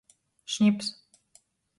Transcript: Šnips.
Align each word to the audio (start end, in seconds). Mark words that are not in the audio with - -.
Šnips. 0.53 0.89